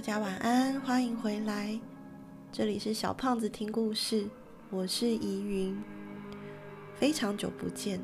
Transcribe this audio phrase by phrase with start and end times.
[0.00, 1.78] 大家晚安，欢迎回来，
[2.50, 4.26] 这里是小胖子听故事，
[4.70, 5.78] 我是怡云，
[6.94, 8.00] 非常久不见，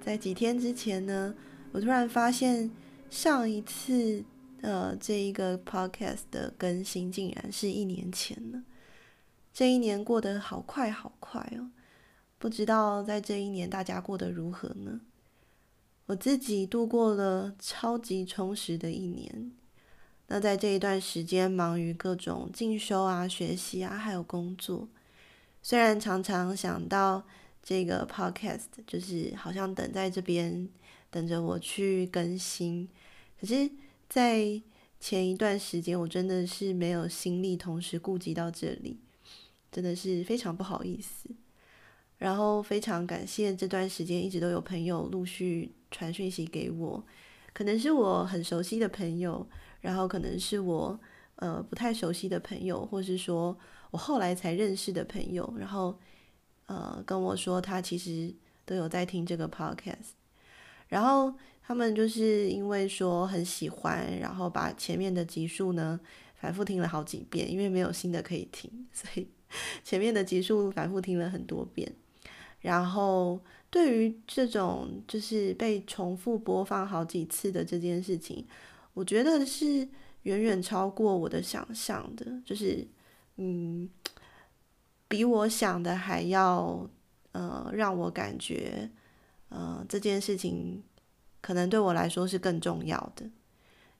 [0.00, 1.34] 在几天之前呢，
[1.70, 2.70] 我突然发现
[3.10, 4.24] 上一次
[4.62, 8.62] 呃这一个 podcast 的更新竟然是一年前了，
[9.52, 11.68] 这一年过得好快好快哦，
[12.38, 15.02] 不知道在这一年大家过得如何呢？
[16.06, 19.52] 我自己度过了超级充实的一年。
[20.28, 24.88] 那在这一段时间，忙于各种进修啊、学习啊，还有工作。
[25.60, 27.22] 虽然常常想到
[27.62, 30.68] 这个 podcast，就是好像等在这边
[31.10, 32.88] 等着我去更新，
[33.38, 33.70] 可是，
[34.08, 34.60] 在
[34.98, 38.98] 前一段时间，我真的是没有心力同时顾及到这里，
[39.70, 41.28] 真的是非常不好意思。
[42.18, 47.04] 然后非常感谢这段时间一直都有朋友陆续传讯息给我，
[47.52, 49.46] 可能是我很熟悉的朋友。
[49.82, 50.98] 然后可能是我
[51.36, 53.54] 呃不太熟悉的朋友，或是说
[53.90, 55.98] 我后来才认识的朋友，然后
[56.66, 58.32] 呃跟我说他其实
[58.64, 60.12] 都有在听这个 podcast，
[60.88, 66.00] 然后他们就是因为说很喜欢，然后把前面的集数呢
[66.36, 69.26] 反复听了好几遍，因为没有新的可以听， 所以
[69.84, 71.92] 前面的集数反复听了很多遍。
[72.60, 78.46] 然后对于这种就是被重复播放好几次的这件事情。
[78.94, 79.88] 我觉得是
[80.22, 82.86] 远远超过我的想象的，就是，
[83.36, 83.88] 嗯，
[85.08, 86.88] 比我想的还要，
[87.32, 88.90] 呃，让我感觉，
[89.48, 90.82] 呃，这件事情
[91.40, 93.26] 可能对我来说是更重要的，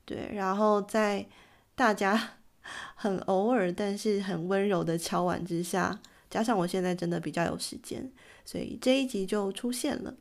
[0.04, 0.30] 对。
[0.34, 1.26] 然后在
[1.74, 2.36] 大家
[2.94, 6.00] 很偶尔但是很温柔的敲碗之下，
[6.30, 8.12] 加上我现在真的比较有时间，
[8.44, 10.14] 所以这一集就出现了。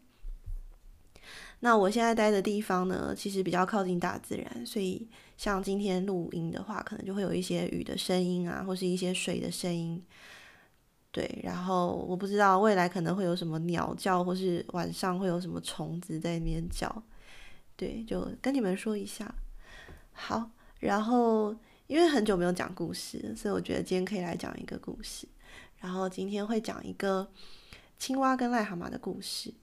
[1.63, 5.07] 那我现在待的地方呢，其实比较靠近大自然，所以
[5.38, 10.03] 像今天录音的话，可能就会有一些雨的声音啊，或是一些水的声音。
[11.11, 17.03] 对，然后我不知道未来可能会有什么鸟叫，或是晚上会有什么虫子在那边叫。
[17.75, 19.31] 对，就跟你们说一下。
[20.13, 21.55] 好，然后
[21.85, 25.27] 因为很久没有讲故事，所以我觉得今天可以来讲一个故事。
[25.79, 27.31] 然后今天会讲一个
[28.00, 29.53] 青蛙跟癞蛤蟆的故事。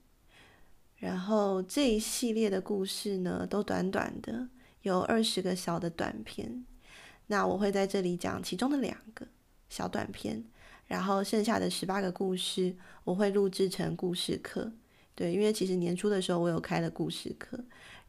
[0.99, 4.49] 然后这一系列的故事呢，都短短的，
[4.81, 6.65] 有二十个小的短片。
[7.27, 9.25] 那我会在这里讲其中的两个
[9.69, 10.43] 小短片，
[10.87, 14.73] 然后剩下的十八个故事我会录制成故事课。
[15.15, 17.57] 对，因为其实年初的时候我有开了故事课，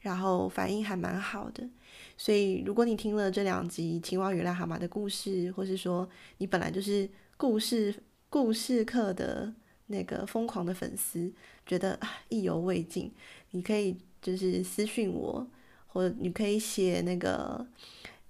[0.00, 1.68] 然后反应还蛮好的。
[2.16, 6.08] 所以如果你听了这两集青蛙与癞蛤蟆的故事，或是说
[6.38, 7.94] 你本来就是故事
[8.28, 9.54] 故事课的。
[9.90, 11.32] 那个疯狂的粉丝
[11.66, 13.12] 觉得意犹未尽，
[13.50, 15.44] 你可以就是私讯我，
[15.88, 17.66] 或你可以写那个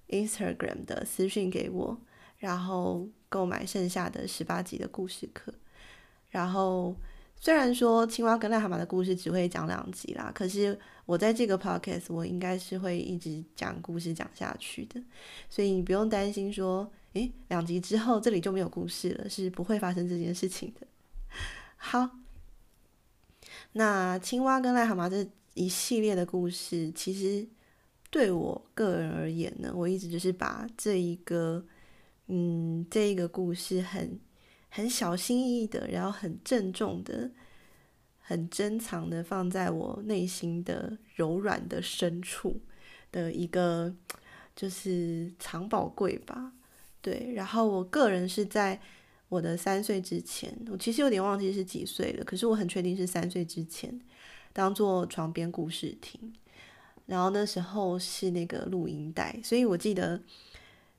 [0.09, 1.99] Instagram 的私讯给我，
[2.39, 5.53] 然后购买剩下的十八集的故事课。
[6.31, 6.97] 然后
[7.39, 15.03] 虽然说青蛙跟癞蛤蟆的故事只会讲两集啦，可是我在这个 podcast 我应该是会一直讲故事讲下去的，
[15.51, 20.87] 所以你不用担心说，诶，两集之后这里就没有故事了，是不会发生这件事情的。
[21.77, 22.11] 好，
[23.73, 27.49] 那青蛙跟癞蛤蟆这一系列的故事，其实
[28.11, 31.65] 对我个人而言呢，我一直就是把这一个，
[32.27, 34.21] 嗯，这一个故事很
[34.69, 37.31] 很小心翼翼的，然后很郑重的、
[38.19, 42.61] 很珍藏的放在我内心的柔软的深处
[43.11, 43.95] 的一个，
[44.55, 46.53] 就是藏宝柜吧。
[47.01, 48.81] 对，然后我个人是在。
[49.31, 53.99] 我的三岁之前，我其实有点忘记是几岁了，可是我很确定是三岁之前，
[54.53, 56.35] 当做床边故事听。
[57.07, 60.21] 然后那时候是那个录音带，所以我记得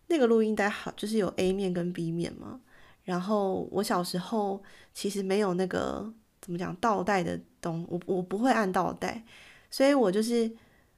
[0.08, 2.62] 那个录音带好，就是有 A 面跟 B 面嘛。
[3.04, 4.64] 然后我小时候
[4.94, 9.22] 其实没有那个怎么讲倒带的东，我我不会按倒带，
[9.70, 10.50] 所以我就是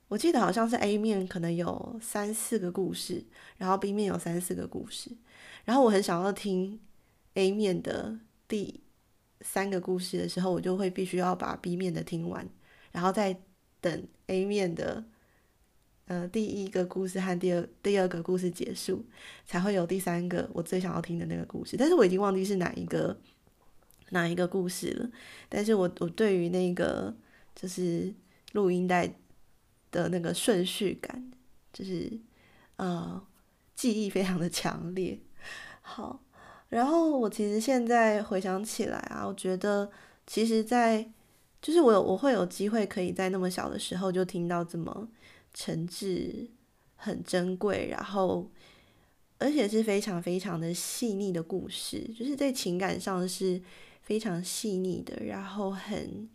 [0.07, 3.25] 我记得好像是 A 面可能有三四个故事，
[3.57, 5.09] 然后 B 面有三四个故事，
[5.65, 6.79] 然后我很想要听。
[7.35, 8.79] A 面的第
[9.41, 12.47] 三个故事的时候，我就会必须要把 B 面的听完，
[12.91, 13.39] 然后再
[13.81, 15.03] 等 A 面的
[16.05, 19.03] 呃第一个故事和第二第二个故事结束，
[19.45, 21.75] 才会有第三个我最想要听的那个故事。
[21.75, 23.19] 但是我已经忘记是哪一个
[24.09, 25.09] 哪一个故事了。
[25.49, 27.15] 但是我我对于那个
[27.55, 28.13] 就是
[28.51, 29.11] 录音带
[29.91, 31.31] 的那个顺序感，
[31.73, 32.19] 就是
[32.75, 33.25] 呃
[33.75, 35.19] 记忆非常的强烈。
[35.81, 36.23] 好。
[36.73, 39.89] 然后我其实现在回想起来啊，我觉得
[40.25, 41.07] 其实在，
[41.61, 45.07] 就是我我会有机会可以在那么小的时候就听到这么
[45.53, 46.47] 诚挚、
[46.95, 48.49] 很珍贵，然后
[49.37, 53.61] 而且是非常非常的细腻的故事，就是在情感上是
[54.01, 56.27] 非常细腻的，然后很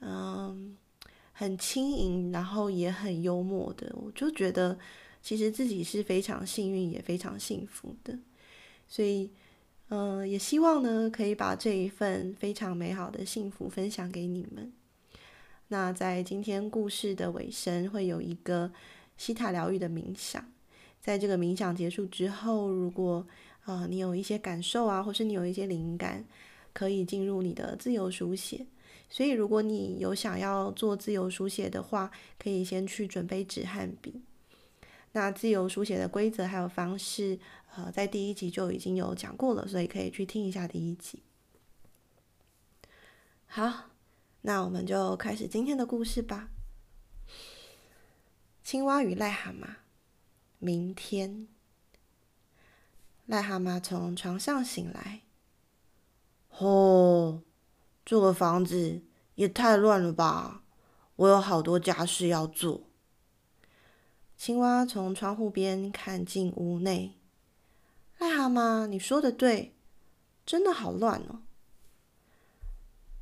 [0.00, 0.76] 嗯
[1.32, 3.92] 很轻盈，然后也很幽默的。
[3.96, 4.78] 我就觉得
[5.20, 8.16] 其实自己是非常幸运，也非常幸福的。
[8.88, 9.30] 所以
[9.88, 14.72] 嗯，也希望呢可以把这一份非常美好的幸福分享给你们。
[15.68, 18.72] 那在今天故事的尾声，会有一个
[19.16, 20.44] 希塔疗愈的冥想。
[21.00, 23.24] 在这个冥想结束之后，如果
[23.64, 26.24] 呃你有一些感受啊，或是你有一些灵感，
[26.72, 28.66] 可以进入你的自由书写。
[29.08, 32.10] 所以，如果你有想要做自由书写的话，
[32.40, 34.20] 可以先去准备纸和笔。
[35.12, 37.38] 那自由书写的规则还有方式，
[37.76, 41.22] 呃，在第一集就已经有讲过了，所以可以去听一下第一集。
[43.46, 43.90] 好。
[44.42, 46.50] 那我们就开始今天的故事吧。
[48.62, 49.66] 青蛙与癞蛤蟆。
[50.60, 51.48] 明天，
[53.26, 55.22] 癞蛤蟆从床上醒来。
[56.58, 57.42] 哦，
[58.04, 59.02] 这个房子
[59.34, 60.62] 也太乱了吧！
[61.16, 62.82] 我有好多家事要做。
[64.36, 67.18] 青蛙从窗户边看进屋内。
[68.18, 69.74] 癞蛤蟆，你说的对，
[70.44, 71.42] 真的好乱哦。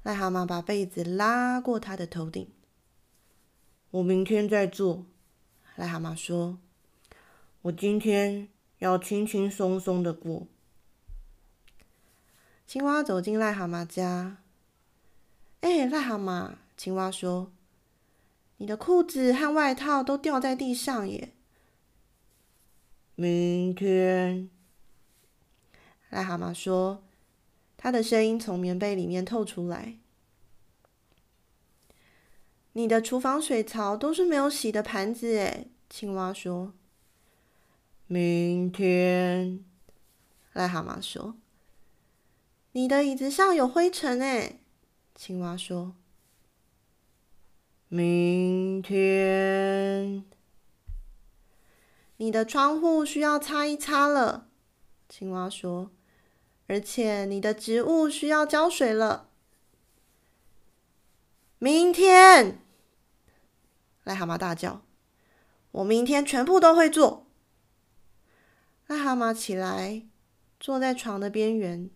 [0.05, 2.49] 癞蛤蟆把被子拉过他的头顶。
[3.91, 5.07] 我明天再做。
[5.77, 6.59] 癞蛤蟆说
[7.63, 8.49] ：“我今天
[8.79, 10.47] 要轻轻松松的过。”
[12.67, 14.39] 青蛙走进癞蛤蟆家。
[15.61, 17.51] 哎，癞蛤蟆，青蛙说
[18.59, 21.33] ：“你的裤子和外套都掉在地上耶。”
[23.17, 24.51] 明天，
[26.15, 27.03] 癞蛤蟆说。
[27.77, 29.99] 他的声音从棉被里面透出来。
[32.73, 36.73] 你的厨房水槽都是没有洗的盘子诶，青蛙说。
[38.07, 39.63] 明天，
[40.55, 41.37] 癞蛤蟆说。
[42.73, 44.61] 你的椅子上有灰尘诶，
[45.15, 45.95] 青蛙说。
[47.89, 50.25] 明天，
[52.17, 54.49] 你的窗户需要擦一擦了，
[55.09, 55.91] 青蛙说。
[56.67, 59.29] 而且你的植物需要浇水了。
[61.59, 62.59] 明天，
[64.05, 64.83] 癞蛤蟆大叫
[65.73, 67.27] ：“我明天全部都会做。”
[68.89, 70.03] 癞蛤蟆起来，
[70.61, 71.89] 坐在床的边缘。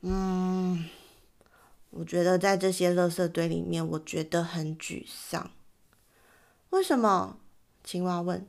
[0.00, 0.88] 嗯，
[1.90, 5.50] 我觉得在这些垃圾堆里面，我觉得很沮丧。
[6.70, 7.38] 为什么？
[7.82, 8.46] 青蛙问。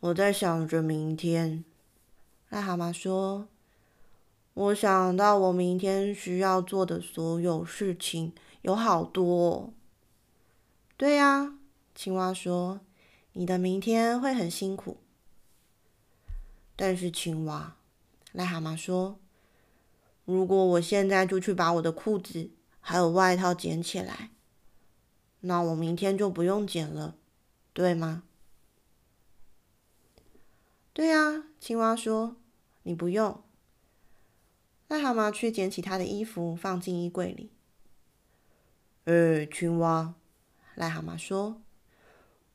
[0.00, 1.64] 我在想着明天。
[2.52, 3.48] 癞蛤蟆说
[4.52, 9.72] ：“我想到我明天需要做的所有事情有好多。”
[10.98, 11.58] 对呀，
[11.94, 12.80] 青蛙说
[13.32, 14.98] ：“你的明天会很辛苦。”
[16.76, 17.78] 但是青蛙，
[18.34, 19.18] 癞蛤蟆说
[20.26, 24.28] ：“如果我现在就去把我的裤子还有外套捡起来，
[25.40, 27.16] 那我明天就不用捡了，
[27.72, 28.24] 对吗？”
[30.92, 32.36] 对呀，青蛙说。
[32.82, 33.42] 你不用。
[34.88, 37.50] 癞蛤蟆去捡起他的衣服，放进衣柜里。
[39.04, 40.14] 呃，青蛙，
[40.76, 41.62] 癞蛤蟆说：“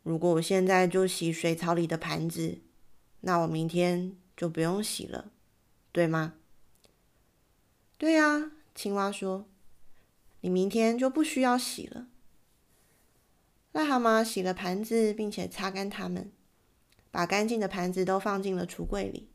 [0.03, 2.59] 如果我现在就洗水槽里的盘子，
[3.21, 5.31] 那我明天就不用洗了，
[5.91, 6.35] 对吗？”
[7.97, 9.47] 对呀，青蛙说
[10.41, 12.07] ：“你明天就不需要洗了。”
[13.73, 16.31] 癞蛤蟆洗了盘子，并且擦干它们，
[17.09, 19.29] 把干净的盘子都放进了橱柜里。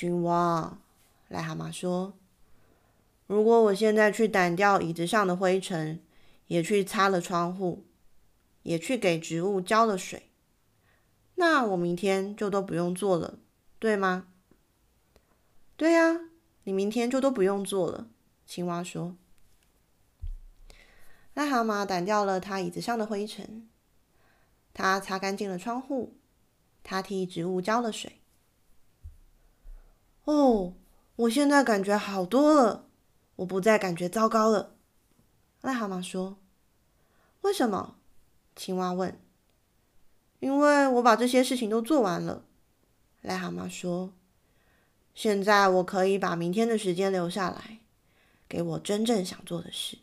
[0.00, 0.78] 青蛙，
[1.28, 2.16] 癞蛤蟆说
[3.26, 6.00] ：“如果我现在去掸掉椅子上的灰尘，
[6.46, 7.84] 也去擦了窗户，
[8.62, 10.30] 也去给植物浇了水，
[11.34, 13.40] 那我明天就都不用做了，
[13.80, 14.28] 对吗
[15.76, 16.20] ？”“对呀，
[16.62, 18.08] 你明天就都不用做了。”
[18.46, 19.16] 青蛙说。
[21.34, 23.68] 癞蛤蟆掸掉了他椅子上的灰尘，
[24.72, 26.14] 他擦干净了窗户，
[26.84, 28.20] 他替植物浇了水。
[30.30, 30.74] 哦，
[31.16, 32.84] 我现在感觉好多了，
[33.36, 34.74] 我不再感觉糟糕了。
[35.62, 36.36] 癞蛤蟆说
[37.40, 37.96] ：“为什么？”
[38.54, 39.18] 青蛙问。
[40.40, 42.44] “因为我把这些事情都做完了。”
[43.24, 44.12] 癞蛤蟆说
[45.14, 47.78] ：“现在我可以把明天的时间留下来，
[48.46, 49.96] 给我真正想做的事。”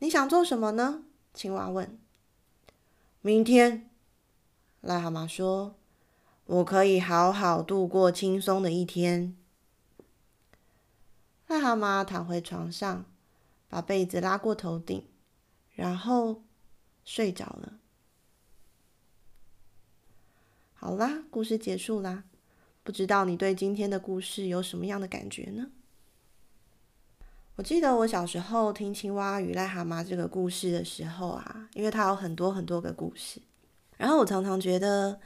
[0.00, 1.04] 你想做什么呢？
[1.34, 1.98] 青蛙问。
[3.20, 3.90] “明天。”
[4.82, 5.76] 癞蛤蟆说。
[6.50, 9.36] 我可以好好度过轻松的一天。
[11.46, 13.04] 癞蛤蟆躺回床上，
[13.68, 15.04] 把被子拉过头顶，
[15.76, 16.42] 然后
[17.04, 17.74] 睡着了。
[20.74, 22.24] 好啦，故事结束啦。
[22.82, 25.70] 不知道你对今天的故事有什么样的感觉呢？
[27.54, 33.40] 我记得我小时候听青蛙与癞蛤蟆这个故事的时候啊，因为它有很多很多个故事，
[33.96, 35.20] 然后我常常觉得，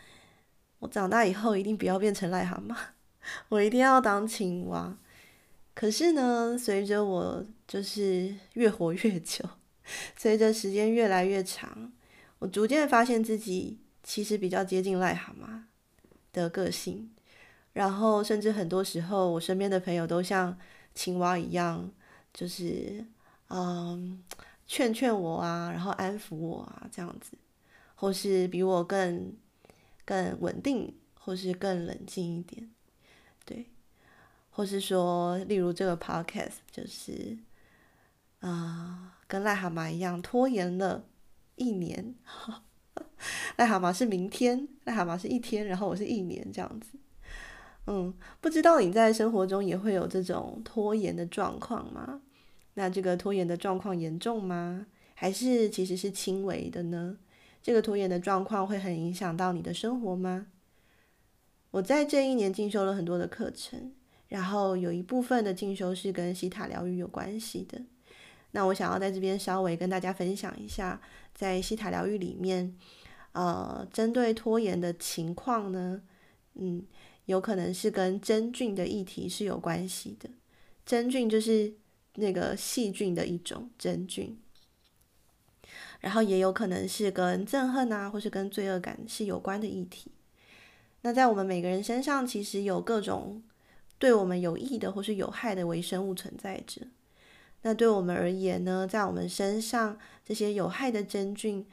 [0.84, 2.76] 我长大以后一定不要变成癞蛤蟆，
[3.48, 4.94] 我一定要当青蛙。
[5.72, 9.42] 可是呢，随着我就是越活越久，
[10.14, 11.90] 随着时间越来越长，
[12.38, 15.62] 我逐渐发现自己其实比较接近癞蛤蟆
[16.34, 17.10] 的个性，
[17.72, 20.56] 然后甚至很多时候，我身边的朋友都像
[20.94, 21.90] 青蛙一样。
[22.34, 23.02] 就是，
[23.48, 24.22] 嗯，
[24.66, 27.38] 劝劝我啊，然后安抚我啊，这样子，
[27.94, 29.32] 或是比我更
[30.04, 32.70] 更稳定，或是更冷静一点，
[33.44, 33.66] 对，
[34.50, 37.38] 或是说，例如这个 podcast，就是，
[38.40, 41.04] 啊、跟癞蛤蟆一样拖延了
[41.56, 42.14] 一年，
[43.56, 46.98] 癞蛤蟆是明天，癞蛤蟆是一天，然后我是一年这样子。
[47.86, 52.22] 嗯，不知道你在生活中也会有这种拖延的状况吗？
[52.74, 54.86] 那这个拖延的状况严重吗？
[55.14, 57.16] 还是其实是轻微的呢？
[57.64, 60.48] 这个拖延的状况会很影响到你的生活吗？
[61.70, 63.94] 我在这一年进修了很多的课程，
[64.28, 67.80] 然后有一部分的进修是跟西塔疗愈有关系的。
[68.50, 71.00] 那我想要在这边稍微跟大家分享一下，
[71.34, 72.76] 在西塔疗愈里面，
[73.32, 76.02] 呃，针对拖延的情况呢，
[76.56, 76.84] 嗯。
[77.26, 80.28] 有可能是跟真菌的议题是有关系的，
[80.84, 81.72] 真菌就是
[82.16, 84.36] 那个细菌的一种真菌，
[86.04, 90.10] 然后也有可能是跟憎恨啊，或是跟罪恶感是有关的议题。
[91.00, 93.42] 那在我们每个人身上，其实有各种
[93.98, 96.82] 对我们有益的或是有害的微生物存在着。
[97.62, 101.66] 那对我们而言呢，在我们身上这些有害的真菌，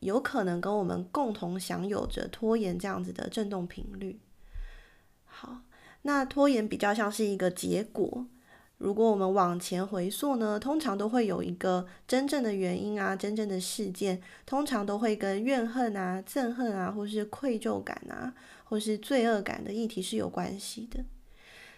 [0.00, 4.18] 有可能跟我们共同享有着拖延这样子的振动频率。
[5.24, 5.58] 好，
[6.02, 8.26] 那拖延比较像是一个结果。
[8.78, 21.04] 如果我们往前回溯呢，通常都会有一个真正的原因啊，真正的事件，通常都会跟怨恨啊、憎恨啊，或是愧疚感啊，或是罪恶感的议题是有关系的。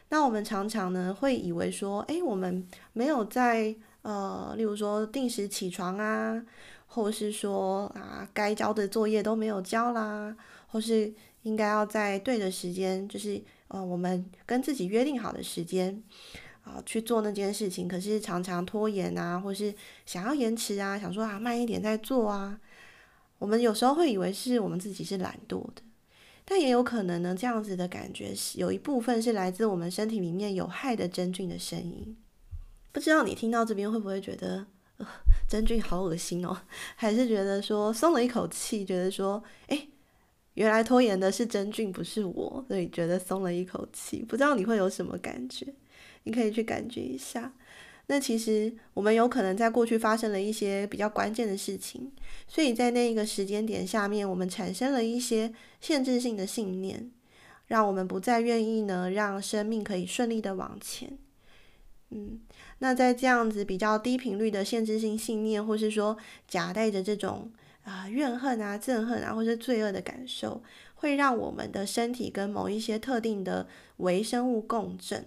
[0.08, 6.44] 那我们常常呢会以为说，诶，我们没有在呃，例如说定时起床啊，
[6.86, 10.36] 或是说啊，该交的作业都没有交啦，
[10.68, 11.14] 或是。
[11.42, 16.02] 应该要在对的时间，就是呃，我们跟自己约定好的时间
[16.68, 17.88] 啊，去做那件事情。
[17.88, 22.60] 可是常常拖延啊，或是想要延迟啊，想说啊，慢一点再做啊。
[23.38, 25.82] 我们有时候会以为是我们自己是懒惰的，
[26.44, 32.16] 但也有可能呢，这样子的感觉是有一部分是来自我们身体里面有害的真菌的声音。
[32.92, 34.66] 不知道你听到这边会不会觉得，
[35.48, 36.56] 真菌好恶心哦？
[36.96, 39.88] 还是觉得说松了一口气，觉得说，诶。
[40.54, 44.24] 原来拖延的是真菌，不是我，所以觉得松了一口气。
[44.24, 45.72] 不知道你会有什么感觉？
[46.24, 47.52] 你可以去感觉一下。
[48.06, 52.10] 那其实我们有可能在过去发生了一些比较关键的事情，
[52.46, 57.10] 所以在那一个时间点下面，我们产生了一些限制性的信念，
[57.66, 61.18] 让我们不再愿意呢，让生命可以顺利的往前。
[62.10, 62.40] 嗯，
[62.78, 67.50] 那在这样子比较低频率的限制性信念，或是说夹带着这种。
[67.84, 70.62] 啊，怨恨啊，憎恨啊，或是罪恶的感受，
[70.96, 75.24] 会让我们的身体跟某一些特定的微生物共振。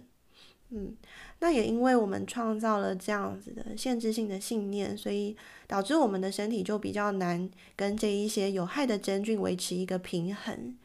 [0.72, 0.96] 嗯，
[1.40, 5.36] 那也因为我们创造了这样子的限制性的信念，所以
[5.68, 10.76] 导致我们的身体就比较难跟这一些有害的真菌维持一个平衡。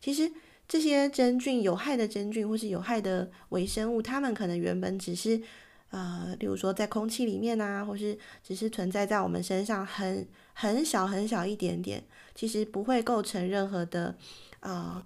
[0.00, 0.30] 其实
[0.68, 5.40] 这些真菌、有害的真菌或是有害的微生物，它们可能原本只是。
[5.92, 12.00] 呃，例如说在空气里面啊，或是只是存在在我们身上很很小很小一点点，
[12.32, 14.14] 其实不会构成任何的
[14.60, 15.04] 呃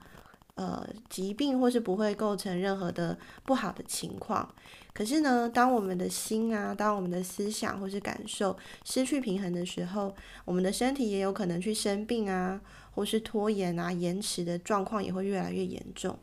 [0.54, 4.54] 呃疾病，或是不会构成任何的不好的情况。
[4.92, 12.60] 可是呢，当我们的心啊，当我们的思想或是感受失去平衡的时候，我们的身体也有可能去生病啊，
[12.94, 16.18] 或是拖延啊、延迟的状况也会越来越严重。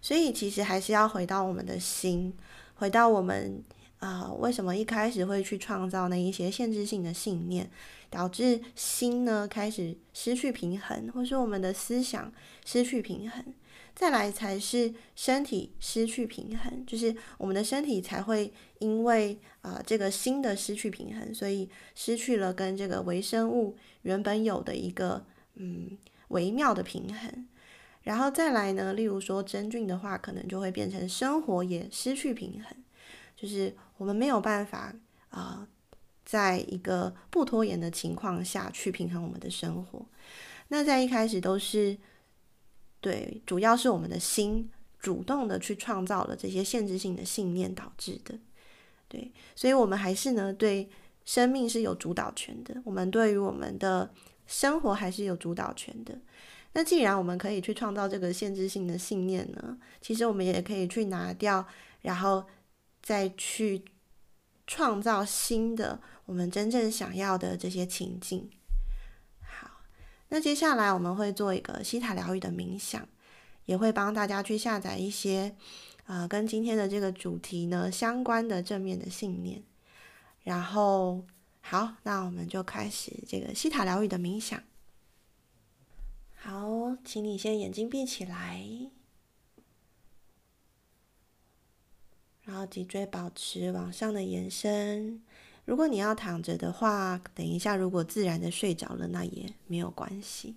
[0.00, 2.34] 所以其实还是要回到我们的心，
[2.76, 3.62] 回到我们。
[3.98, 7.68] 啊、为什么一开始会去创造那一些限制性的信念，
[8.10, 12.30] 导致心呢开始失去平衡，或是我们的思想
[12.64, 13.42] 失去平衡？
[13.96, 25.24] 再来才是身体失去平衡，就是我们的身体才会因为啊、这个心的失去平衡，所以失去了跟这个微生物原本有的一个
[25.54, 25.96] 嗯
[26.28, 27.48] 微妙的平衡。
[28.02, 32.76] 然后再来呢，例如说真菌的话，可能就会变成生活也失去平衡。
[33.34, 34.94] 就是我们没有办法
[35.30, 35.66] 啊、
[36.24, 40.04] 在一个不拖延的情况下去平衡我们的生活。
[40.68, 41.96] 那在一开始都是
[43.00, 48.38] 对，主要是我们的心主动的去创造了这些限制性的信念导致的。
[49.08, 50.88] 对，所以我们还是呢，对
[51.24, 52.74] 生命是有主导权的。
[52.84, 54.10] 我们对于我们的
[54.46, 56.18] 生活还是有主导权的。
[56.72, 61.64] 那既然我们可以去创造这个限制性的信念呢，其实我们也可以去拿掉，
[62.02, 62.44] 然后
[63.00, 63.84] 再去
[64.66, 68.50] 创造新的我们真正想要的这些情境。
[70.28, 73.08] 那接下来我们会做一个西塔疗愈的冥想，
[73.64, 75.56] 也会帮大家去下载一些。
[76.06, 79.60] 呃，跟今天的这个主题呢相关的正面的信念，
[80.44, 81.24] 然后
[81.60, 84.62] 好，那我们就开始这个西塔疗愈的冥想。
[86.36, 88.64] 好，请你先眼睛闭起来，
[92.44, 95.20] 然后脊椎保持往上的延伸。
[95.66, 100.54] 如果你要躺着的话，等一下如果自然的睡着了，那也没有关系。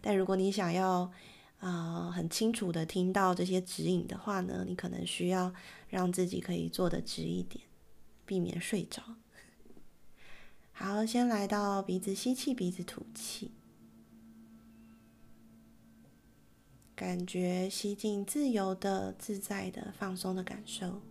[0.00, 1.12] 但如果你想要，
[1.60, 5.52] 呃，很清楚的听到这些指引的话呢，你可能需要
[5.88, 7.64] 让自己可以坐得直一点，
[8.24, 9.02] 避免睡着。
[10.72, 13.50] 好，先来到鼻子吸气，鼻子吐气，
[16.94, 21.02] 感觉吸进自由的、自在的、放松的感受。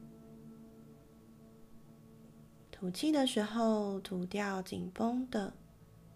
[2.85, 5.51] 吐气的时候，吐掉紧绷的、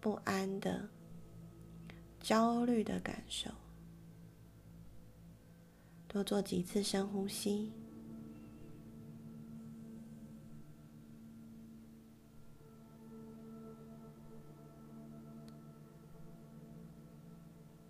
[0.00, 0.88] 不安的、
[2.20, 3.50] 焦虑的感受。
[6.06, 7.72] 多做几次深呼吸。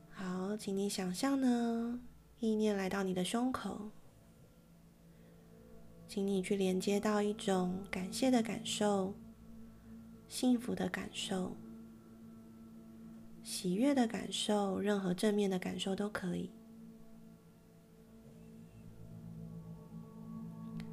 [0.08, 2.00] 好，请你想象呢，
[2.38, 3.90] 意念来到你的胸口，
[6.10, 9.14] 请你去连接到一种感谢的感受、
[10.26, 11.52] 幸福的感受、
[13.44, 16.50] 喜悦的感受，任何正面的感受都可以。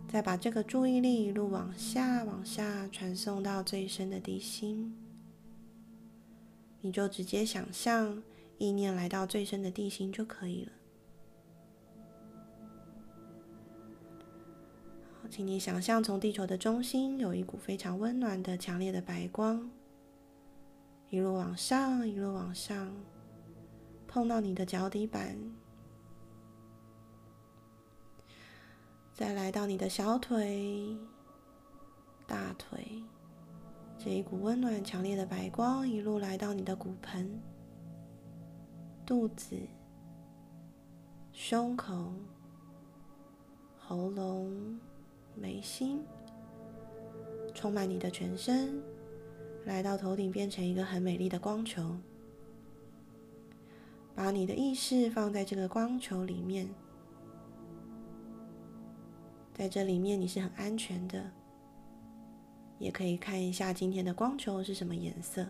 [0.07, 4.95] 再把这个注意力一路往下、往下传送到最深的地心，
[6.79, 8.21] 你就直接想象
[8.59, 10.71] 意念来到最深的地心就可以了。
[15.29, 19.69] 请你想象从地球的中心有一股非常温暖的、强烈的白光，
[21.09, 22.91] 一路往上，一路往上，
[24.07, 25.37] 碰到你的脚底板。
[29.13, 30.95] 再来到你的小腿、
[32.25, 33.03] 大腿，
[33.97, 37.39] 这一股温暖强烈的白光一路来到你的骨盆、
[39.05, 39.57] 肚子、
[41.31, 42.13] 胸口、
[43.77, 44.79] 喉咙、
[45.39, 46.03] 眉心，
[47.53, 48.81] 充满你的全身，
[49.65, 51.95] 来到头顶变成一个很美丽的光球。
[54.15, 56.67] 把你的意识放在这个光球里面。
[59.53, 61.31] 在这里面你是很安全的，
[62.79, 65.47] 也可以看一下今天的光球是什么颜色。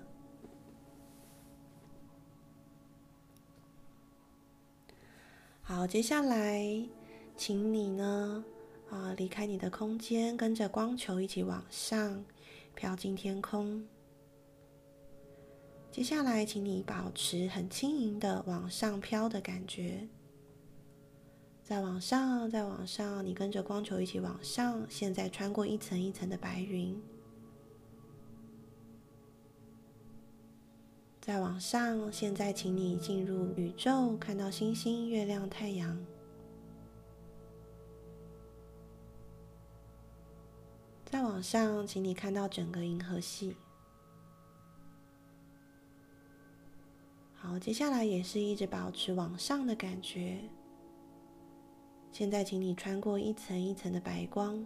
[5.61, 6.63] 好，接下来
[7.35, 8.43] 请你呢，
[8.89, 12.23] 啊，离开你的空间，跟着光球一起往上
[12.73, 13.85] 飘进天空。
[15.91, 20.07] 接下来，请你保持很轻盈的往上飘的感觉。
[21.63, 24.85] 再往上，再往上，你跟着光球一起往上。
[24.89, 26.97] 现在穿过一层一层的白云。
[31.19, 36.05] 再往上，现在请你进入宇宙，看到星星、月亮、太阳。
[41.09, 43.55] 再往上，请你看到整个银河系。
[47.33, 50.37] 好，接下来也是一直保持往上的感觉。
[52.11, 54.65] 现在，请你穿过一层一层的白光，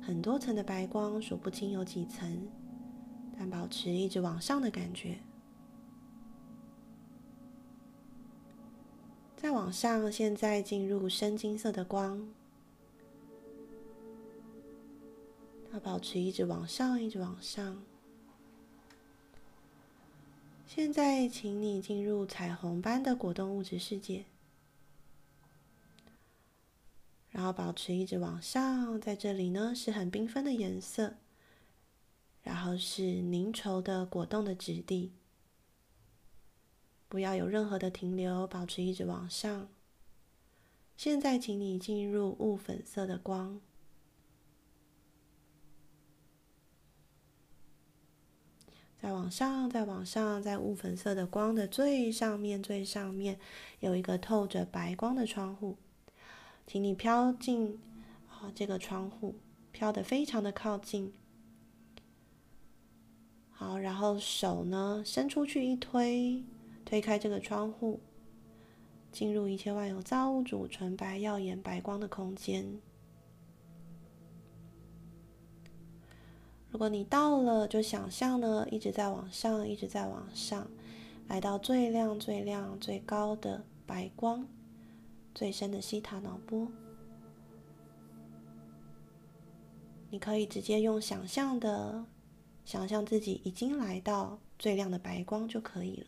[0.00, 2.48] 很多层的白光，数不清有几层，
[3.38, 5.18] 但保持一直往上的感觉。
[9.36, 12.26] 再往上，现在进入深金色的光，
[15.72, 17.82] 要保持一直往上，一直往上。
[20.66, 24.24] 现在，请你进入彩虹般的果冻物质世界。
[27.30, 31.14] 然后保持一直往上，在这里呢是很缤纷的颜色，
[32.42, 35.12] 然后是凝稠的果冻的质地，
[37.08, 39.68] 不要有任何的停留，保持一直往上。
[40.96, 43.60] 现在，请你进入雾粉色的光，
[49.02, 53.38] 再往上，再往上，在雾粉色的光的最上面，最上面
[53.78, 55.78] 有一个透着白光的窗户，
[56.66, 57.80] 请你飘进
[58.28, 59.36] 啊这个窗户，
[59.72, 61.14] 飘得非常的靠近。
[63.50, 66.44] 好，然后手呢伸出去一推，
[66.84, 68.00] 推开这个窗户，
[69.10, 72.78] 进入一切万有造物主纯白耀眼白光的空间。
[76.70, 80.68] 如果你到了，就想象呢，一直在往上，一直在往上，
[81.26, 84.46] 来到最亮、最亮、最高的白光，
[85.34, 86.68] 最深的西塔脑波。
[90.10, 92.04] 你可以直接用想象的，
[92.64, 96.06] 想象自己已经来到最亮的白光就可以了。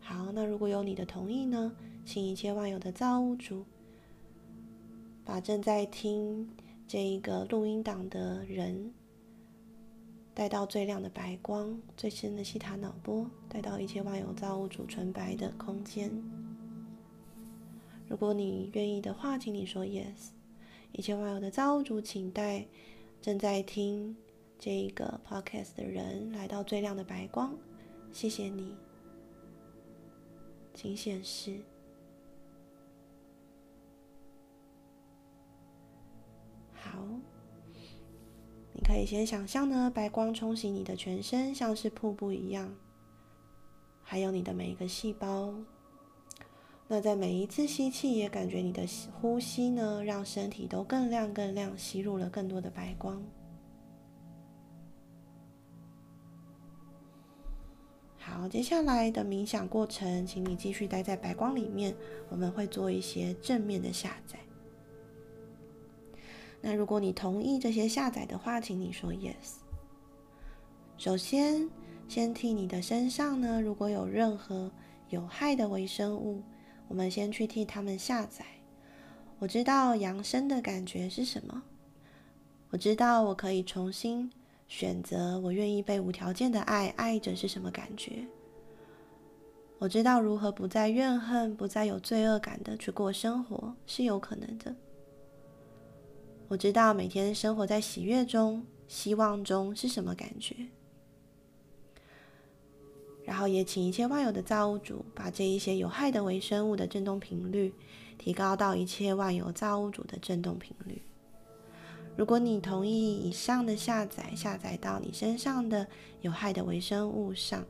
[0.00, 3.64] 好，那如果有你的同意呢，请一切万有的造物主，
[5.24, 6.48] 把正在听。
[6.88, 8.92] 这一个录音档的人
[10.32, 16.10] 带到最亮的白光、最深的西塔脑波，带到一切万有造物主纯白的空间。
[18.08, 20.28] 如果你愿意的话，请你说 yes。
[20.92, 22.64] 一切万有的造物主，请带
[23.20, 24.16] 正在听
[24.58, 27.52] 这一个 podcast 的人来到最亮的白光。
[28.12, 28.74] 谢谢你，
[30.72, 31.60] 请显示。
[36.90, 37.04] 好，
[38.72, 42.74] 你可以先想象呢，白光冲洗你的全身，像是瀑布一样，
[44.02, 45.54] 还有你的每一个细胞。
[46.88, 48.86] 那在每一次吸气，也感觉你的
[49.20, 53.20] 呼吸呢，让身体都更亮更亮，吸入了更多的白光。
[58.18, 61.92] 好，接下来的冥想过程，请你继续待在白光里面，
[62.28, 64.38] 我们会做一些正面的下载。
[66.60, 69.56] 那如果你同意这些下载的话，请你说 yes。
[70.98, 71.68] 首先，
[72.08, 74.70] 先替你的身上呢，如果有任何
[75.10, 76.42] 有害的微生物，
[76.88, 78.44] 我们先去替他们下载。
[79.38, 81.62] 我知道扬升的感觉是什么，
[82.70, 84.32] 我知道我可以重新
[84.66, 88.26] 选择，我愿意被无条件的爱爱着是什么感觉。
[89.78, 94.74] 我知道如何不再怨恨，不再有罪恶感的去过生活是有可能的。
[96.48, 100.54] 我知道每天生活在喜悦中、希望中是什么感觉，
[103.24, 107.74] 然后也请一切万有的造物主把这一些有害的微生物的振动频率
[108.16, 111.02] 提高到一切万有造物主的振动频率。
[112.16, 115.84] 如果你同意以上的下载，下载到你身上的
[116.20, 117.64] 有害的微生物上，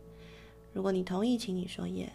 [0.74, 2.10] 如果你同意，请你说 yes。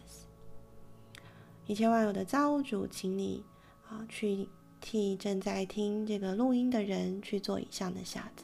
[1.65, 3.43] 一切万有的造物主，请你
[3.89, 4.47] 啊去。
[4.81, 8.43] 替正在听这个录音的人去做以上的下载，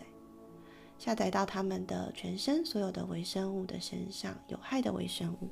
[0.97, 5.49] 下载到他们的全身所有的微生物的身上，有害的微生物。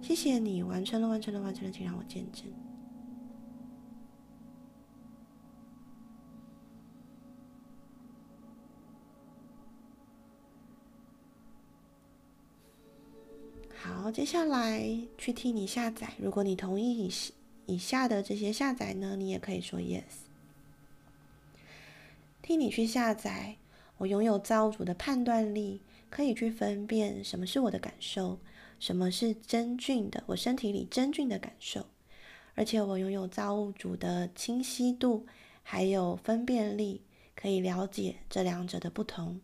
[0.00, 2.44] 谢谢你，完成了，完成了，完成了，请让我见证。
[13.76, 17.10] 好，接下来去替你下载，如果你同意。
[17.66, 20.02] 以下的这些下载呢，你也可以说 yes。
[22.42, 23.56] 替你去下载，
[23.98, 28.38] 我拥有造物主的判断力，可以去分辨什么是我的感受，
[28.78, 31.86] 什么是真菌的，我身体里真菌的感受，
[32.54, 35.26] 而且我拥有造物主的清晰度，
[35.62, 37.00] 还有分辨力，
[37.34, 39.40] 可以了解这两者的不同。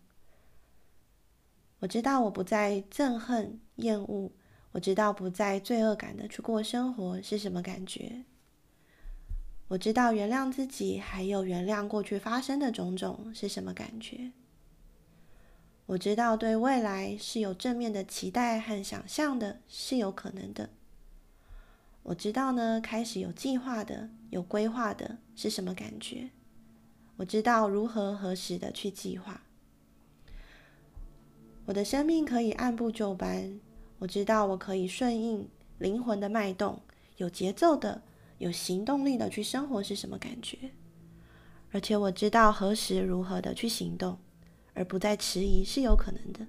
[1.79, 4.31] 我知道我不再憎恨、厌恶。
[4.73, 8.25] 我知道不再罪恶感的去过生活是什么感觉。
[9.69, 14.33] 我知道原谅自己，还有原谅过去发生的种种是什么感觉。
[15.87, 20.71] 我知道对未来是有正面的期待和想象的，是有可能的。
[22.05, 26.31] 我知道呢，开始有计划的、有规划的是什么感觉。
[27.17, 29.43] 我知道如何何时的去计划。
[31.67, 33.61] 我的生命可以按部就班。
[34.01, 35.47] 我知道我可以顺应
[35.79, 36.81] 灵魂的脉动，
[37.19, 38.03] 有节奏的、
[38.39, 40.57] 有行动力的去生活是什么感觉，
[41.71, 44.19] 而且我知道何时如何的去行动，
[44.73, 46.47] 而不再迟疑是有可能的。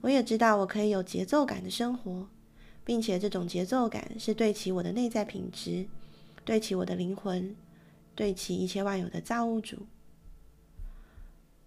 [0.00, 2.28] 我也知道我可以有节奏感的生活，
[2.82, 5.86] 并且这种节奏感是对齐我的内在品质，
[6.46, 7.54] 对齐我的灵魂，
[8.14, 9.86] 对齐一切万有的造物主。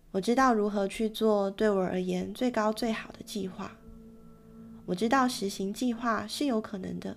[0.10, 3.77] 我知道如何去做对我而言最高最好的计划。
[4.88, 7.16] 我知道实行计划是有可能的，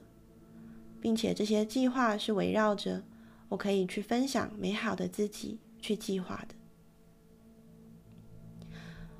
[1.01, 3.01] 并且这些计划是围绕着
[3.49, 6.55] 我可以去分享美好的自己去计划的。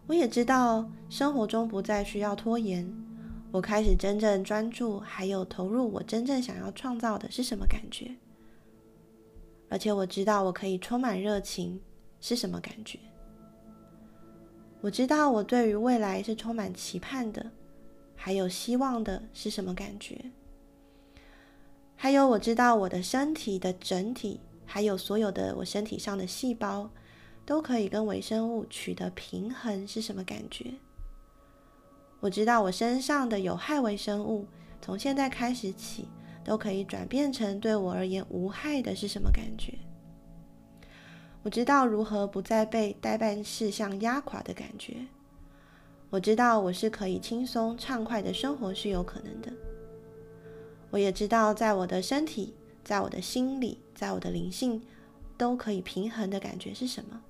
[0.09, 2.93] 我也知道生活中不再需要拖延，
[3.53, 8.17] 我开始真正专注，还有投入我真正想要创造的是什么感觉。
[9.69, 11.81] 而且我知道我可以充满热情
[12.21, 12.99] 是什么感觉。
[14.81, 17.53] 我知道我对于未来是充满期盼的，
[18.23, 20.31] 还有希望的是什么感觉。
[21.97, 26.91] 还有我知道我的身体的整体，还有所有的我身体上的细胞。
[27.47, 30.75] 都可以跟微生物取得平衡是什么感觉？
[32.21, 34.47] 我知道我身上的有害微生物
[34.81, 36.07] 从现在开始起
[36.45, 39.75] 都可以转变成对我而言无害的是什么感觉？
[41.43, 45.07] 我知道如何不再被待办事项压垮的感觉。
[46.11, 49.53] 我知道我是可以轻松畅快的生活是有可能的。
[50.91, 52.53] 我也知道在我的身体、
[52.85, 54.83] 在我的心里、在我的灵性
[55.39, 57.23] 都可以平衡的感觉是什么？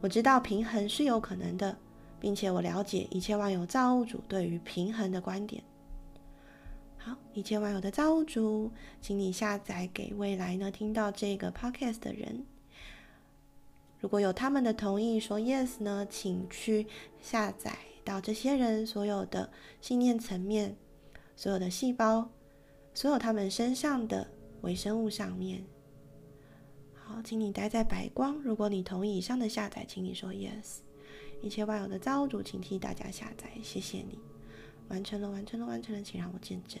[0.00, 1.78] 我知道平衡是有可能的，
[2.18, 5.62] 并且我了解一切万有造物主对于平衡的观点。
[6.96, 8.70] 好，一切万有的造物主，
[9.00, 12.44] 请你下载给未来呢听到这个 podcast 的人。
[14.00, 16.86] 如果有他们的同意说 yes 呢，请去
[17.20, 20.76] 下载到这些人所有的信念层面、
[21.34, 22.30] 所有的细胞、
[22.94, 24.30] 所有他们身上的
[24.60, 25.64] 微生物上面。
[26.94, 28.34] 好，请你待在白光。
[28.42, 30.78] 如果你同意以上的下载，请你说 yes。
[31.40, 34.18] 一切万有的造物主，请替大家下载，谢谢你。
[34.88, 36.80] 完成了，完成了，完成了，请让我见证。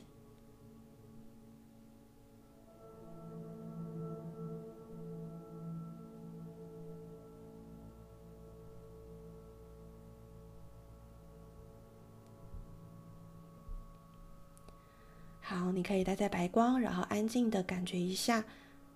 [15.58, 18.44] 好，你可以待在白光，然后安静的感觉一下。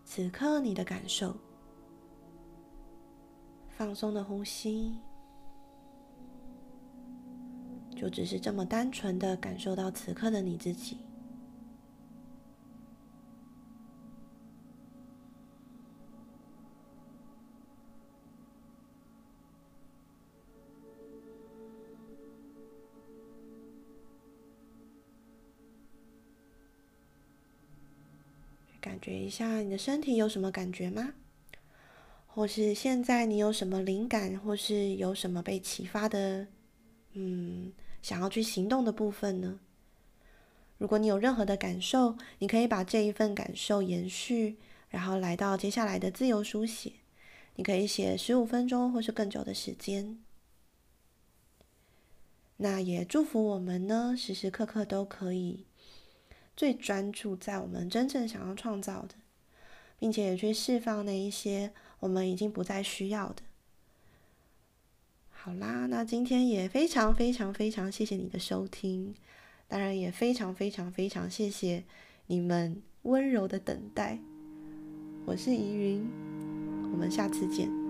[0.05, 1.37] 此刻你的感受，
[3.69, 4.97] 放松的呼吸，
[7.97, 10.99] 就只是这么单纯的感受到此刻的你自己。
[29.13, 31.13] 觉一下你的身体有什么感觉吗？
[32.27, 36.47] 或是现在你有什么灵感，或是有什么被启发的，
[37.13, 37.71] 嗯，
[38.01, 39.61] 想要去行动的部分呢？
[40.79, 44.57] 如果你有任何的感受，你可以把这一份感受延续，
[44.89, 46.93] 然后来到接下来的自由书写。
[47.57, 50.19] 你可以写十五分钟或是更久的时间。
[52.57, 55.67] 那也祝福我们呢，时时刻刻都可以。
[56.57, 59.15] 最专注在我们真正想要创造的，
[59.99, 63.43] 并且也去释放那一些我们已经不再需要的。
[65.31, 69.15] 好啦，那今天也非常非常非常谢谢你的收听，
[69.67, 71.83] 当然也非常非常非常谢谢
[72.27, 74.19] 你们温柔的等待。
[75.25, 76.07] 我是怡云，
[76.93, 77.82] 我们下次见。